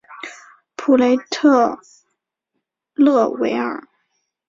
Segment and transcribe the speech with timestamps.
[0.75, 1.79] 普雷特
[2.95, 3.87] 勒维尔。